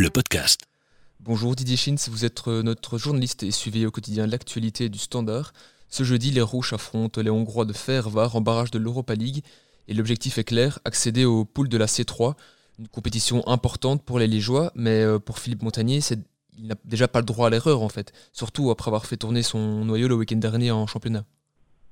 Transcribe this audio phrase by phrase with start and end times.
[0.00, 0.66] le podcast.
[1.20, 5.52] Bonjour Didier Schintz, vous êtes euh, notre journaliste et suivez au quotidien l'actualité du Standard.
[5.90, 9.44] Ce jeudi, les Rouges affrontent les Hongrois de Fervar en barrage de l'Europa League
[9.88, 12.32] et l'objectif est clair, accéder au pool de la C3,
[12.78, 15.98] une compétition importante pour les Liégeois, mais euh, pour Philippe Montagnier,
[16.58, 19.42] il n'a déjà pas le droit à l'erreur en fait, surtout après avoir fait tourner
[19.42, 21.24] son noyau le week-end dernier en championnat.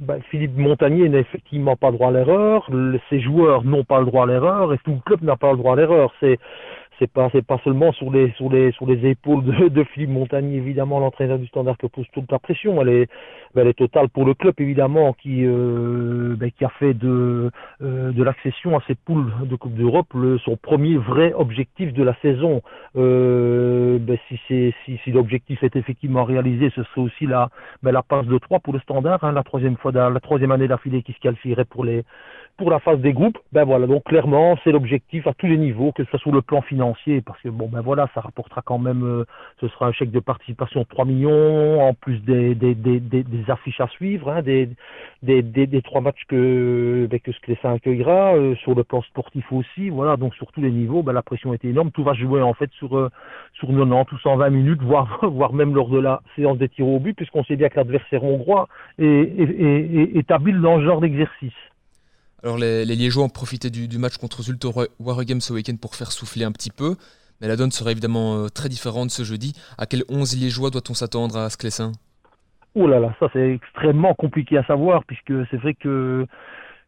[0.00, 2.68] Ben, Philippe Montagnier n'a effectivement pas le droit à l'erreur,
[3.08, 5.58] ses joueurs n'ont pas le droit à l'erreur et tout le club n'a pas le
[5.58, 6.12] droit à l'erreur.
[6.18, 6.40] C'est
[6.98, 10.10] c'est pas c'est pas seulement sur les sur les sur les épaules de, de Philippe
[10.10, 12.80] Montagny évidemment l'entraîneur du Standard que pose toute la pression.
[12.82, 13.10] Elle est
[13.56, 17.50] elle est totale pour le club évidemment qui euh, ben, qui a fait de
[17.82, 20.08] euh, de l'accession à ces poules de Coupe d'Europe
[20.44, 22.62] son premier vrai objectif de la saison.
[22.96, 27.48] Euh, ben, si c'est si, si l'objectif est effectivement réalisé ce serait aussi la
[27.82, 30.68] ben, la passe de 3 pour le Standard hein, la troisième fois la troisième année
[30.68, 32.04] d'affilée qui se qualifierait pour les
[32.56, 35.92] pour la phase des groupes, ben voilà, donc clairement, c'est l'objectif à tous les niveaux,
[35.92, 36.81] que ce soit sur le plan financier,
[37.24, 39.24] parce que bon, ben voilà, ça rapportera quand même, euh,
[39.60, 42.56] ce sera un chèque de participation de 3 millions, en plus des,
[43.48, 44.68] affiches à suivre, hein, des,
[45.22, 50.34] des, trois matchs que, ben, que accueillera, euh, sur le plan sportif aussi, voilà, donc
[50.34, 52.96] sur tous les niveaux, ben, la pression était énorme, tout va jouer en fait sur,
[52.96, 53.10] euh,
[53.54, 56.98] sur 90 ou 120 minutes, voire, voire même lors de la séance des tirs au
[56.98, 61.00] but, puisqu'on sait bien que l'adversaire hongrois est, est, est, est habile dans ce genre
[61.00, 61.52] d'exercice.
[62.44, 64.66] Alors les, Liégeois ont profité du, match contre Zulte
[64.98, 66.96] Waregem ce week-end pour faire souffler un petit peu,
[67.40, 69.52] mais la donne sera évidemment euh, très différente ce jeudi.
[69.78, 71.92] À quel 11 Liégeois doit-on s'attendre à Sclessin?
[72.74, 76.26] Oh là là, ça c'est extrêmement compliqué à savoir puisque c'est vrai que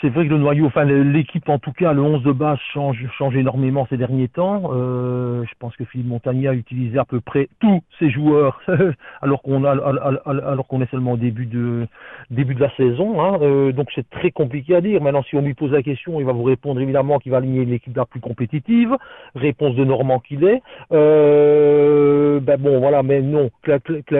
[0.00, 3.02] c'est vrai que le noyau, enfin l'équipe en tout cas, le 11 de base change,
[3.16, 4.70] change énormément ces derniers temps.
[4.72, 8.60] Euh, je pense que Philippe Montagny a utilisé à peu près tous ses joueurs,
[9.22, 11.86] alors qu'on a, alors qu'on est seulement au début de
[12.30, 13.22] début de la saison.
[13.22, 13.38] Hein.
[13.40, 15.00] Euh, donc c'est très compliqué à dire.
[15.00, 17.64] Maintenant, si on lui pose la question, il va vous répondre évidemment qu'il va aligner
[17.64, 18.94] l'équipe la plus compétitive.
[19.34, 20.62] Réponse de Normand qu'il est.
[20.92, 23.50] Euh, ben bon, voilà, mais non,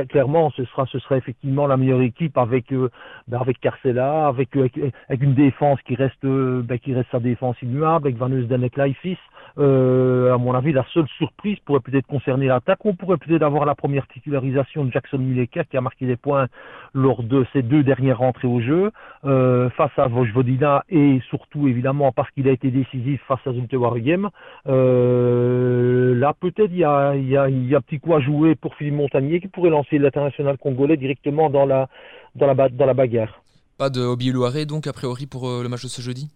[0.08, 2.88] clairement, ce sera ce sera effectivement la meilleure équipe avec euh,
[3.28, 4.78] ben avec Carcella, avec, avec
[5.08, 8.62] avec une défense qui reste, euh, ben, qui reste sa défense immuable avec Van Eusden
[8.62, 9.18] et Kleifis.
[9.58, 12.84] Euh, à mon avis, la seule surprise pourrait peut-être concerner l'attaque.
[12.84, 16.46] On pourrait peut-être avoir la première titularisation de Jackson Muleka qui a marqué des points
[16.94, 18.90] lors de ses deux dernières rentrées au jeu
[19.24, 23.72] euh, face à Vojvodina et surtout évidemment parce qu'il a été décisif face à Zulte
[23.72, 24.28] Waregem.
[24.68, 28.54] Euh, là, peut-être il y a, y, a, y a un petit coup à jouer
[28.56, 31.88] pour Philippe Montagnier qui pourrait lancer l'international congolais directement dans la,
[32.34, 33.40] dans la, dans la bagarre.
[33.78, 36.30] Pas de Obi Louaré donc a priori pour euh, le match de ce jeudi?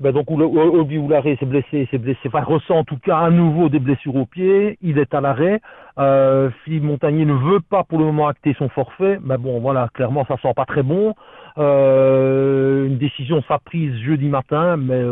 [0.00, 3.68] Ben donc Obi Oularé s'est blessé, s'est blessé, enfin ressent en tout cas à nouveau
[3.68, 5.60] des blessures au pied, il est à l'arrêt.
[5.98, 9.88] Euh, Philippe Montagnier ne veut pas pour le moment acter son forfait, mais bon voilà,
[9.92, 11.14] clairement ça sent pas très bon.
[11.58, 15.02] Euh, une décision sera prise jeudi matin, mais,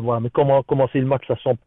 [0.00, 1.58] voilà, mais comment commencer le match, ça semble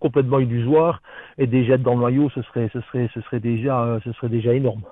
[0.00, 1.02] complètement illusoire
[1.36, 4.28] et déjà être dans le noyau, ce serait, ce serait, ce serait déjà, ce serait
[4.28, 4.82] déjà énorme.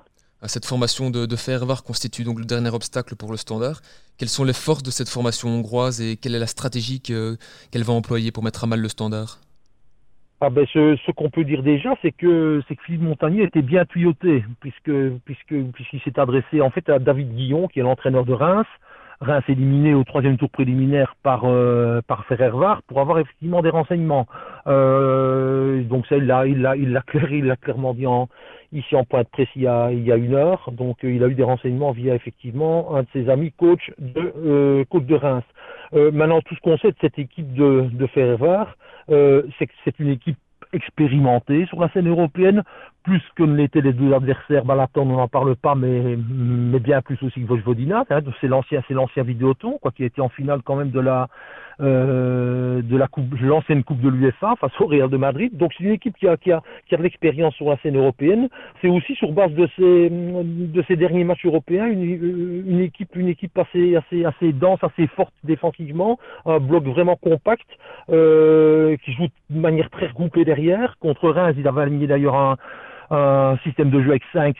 [0.47, 3.81] Cette formation de, de Fervar constitue donc le dernier obstacle pour le standard.
[4.17, 7.93] Quelles sont les forces de cette formation hongroise et quelle est la stratégie qu'elle va
[7.93, 9.39] employer pour mettre à mal le standard?
[10.41, 14.43] Ah ben ce, qu'on peut dire déjà, c'est que que Philippe Montagnier était bien tuyauté,
[14.59, 14.91] puisque
[15.23, 18.67] puisque puisqu'il s'est adressé en fait à David Guillon, qui est l'entraîneur de Reims,
[19.21, 24.27] Reims éliminé au troisième tour préliminaire par euh, par Ferrer-Var pour avoir effectivement des renseignements.
[24.67, 28.27] Euh, donc ça, il l'a il l'a clairement dit en,
[28.75, 30.69] ici en point de presse il y a il y a une heure.
[30.71, 34.33] Donc euh, il a eu des renseignements via effectivement un de ses amis coach de
[34.37, 35.43] euh, de Reims.
[35.93, 38.75] Euh, maintenant tout ce qu'on sait de cette équipe de de Ferrer-Var,
[39.07, 40.37] c'est que c'est une équipe
[40.73, 42.63] expérimenté sur la scène européenne,
[43.03, 44.65] plus que ne l'étaient les deux adversaires.
[44.65, 48.03] Balaton, on n'en parle pas, mais, mais bien plus aussi que Vojvodina.
[48.09, 51.29] Hein, c'est l'ancien, c'est l'ancien Vidéoton, quoi, qui été en finale quand même de la,
[51.81, 55.55] euh, de la coupe, l'ancienne coupe de l'UFA face au Real de Madrid.
[55.55, 57.97] Donc c'est une équipe qui a, qui a, qui a de l'expérience sur la scène
[57.97, 58.49] européenne.
[58.81, 62.03] C'est aussi sur base de ces, de ces derniers matchs européens, une,
[62.67, 67.67] une équipe, une équipe assez, assez, assez dense, assez forte défensivement, un bloc vraiment compact,
[68.09, 70.97] euh, qui joue de manière très regroupée derrière.
[70.99, 72.57] Contre Reims, il avait aligné d'ailleurs un,
[73.11, 74.55] un système de jeu avec 5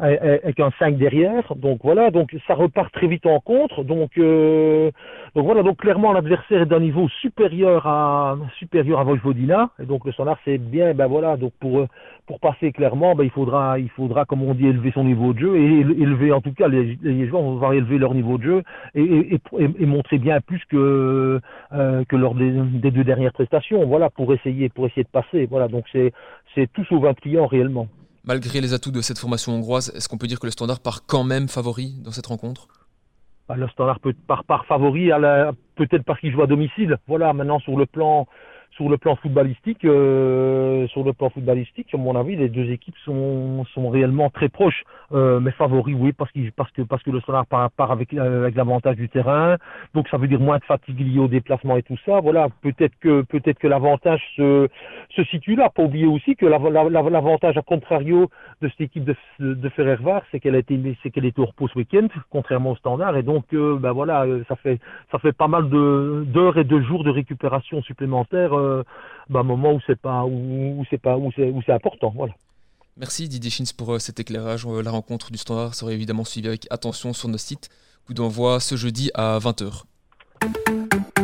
[0.00, 1.54] avec un 5 derrière.
[1.56, 3.84] Donc voilà, donc ça repart très vite en contre.
[3.84, 4.90] Donc euh,
[5.34, 10.04] donc voilà, donc clairement l'adversaire est d'un niveau supérieur à supérieur à Vojvodina et donc
[10.04, 11.86] le standard c'est bien ben voilà, donc pour
[12.26, 15.40] pour passer clairement, ben il faudra il faudra comme on dit élever son niveau de
[15.40, 18.62] jeu et élever en tout cas les, joueurs vont élever leur niveau de jeu
[18.94, 21.40] et, et, et, montrer bien plus que
[21.72, 23.84] euh, que lors des, des, deux dernières prestations.
[23.86, 25.46] Voilà pour essayer pour essayer de passer.
[25.46, 26.12] Voilà, donc c'est
[26.54, 27.81] c'est tout sous 20 clients réellement.
[28.24, 31.06] Malgré les atouts de cette formation hongroise, est-ce qu'on peut dire que le Standard part
[31.06, 32.68] quand même favori dans cette rencontre?
[33.48, 35.10] Bah, Le Standard part favori,
[35.74, 36.98] peut-être parce qu'il joue à domicile.
[37.08, 38.28] Voilà, maintenant sur le plan
[38.76, 42.96] sur le plan footballistique, euh, sur le plan footballistique, à mon avis, les deux équipes
[43.04, 44.82] sont, sont réellement très proches.
[45.12, 48.54] Euh, mais favoris, oui, parce, parce que parce que le Standard part, part avec, avec
[48.54, 49.56] l'avantage du terrain,
[49.94, 52.20] donc ça veut dire moins de fatigue liée au déplacement et tout ça.
[52.20, 54.68] Voilà, peut-être que peut-être que l'avantage se,
[55.10, 55.68] se situe là.
[55.68, 58.30] Pas oublier aussi que l'avantage à contrario
[58.62, 61.68] de cette équipe de, de Ferrer-Var, c'est qu'elle a été c'est qu'elle était au repos
[61.68, 64.78] ce week-end, contrairement au Standard, et donc euh, ben voilà, ça fait
[65.10, 68.84] ça fait pas mal de d'heures et de jours de récupération supplémentaire euh,
[69.28, 72.12] bah, moment où c'est pas où, c'est pas où c'est où c'est important.
[72.14, 72.34] Voilà.
[72.96, 74.66] Merci Didier Schins pour euh, cet éclairage.
[74.66, 77.70] Euh, la rencontre du Standard sera évidemment suivie avec attention sur nos sites.
[78.06, 79.84] Coup d'envoi ce jeudi à 20h.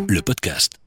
[0.09, 0.79] Le podcast.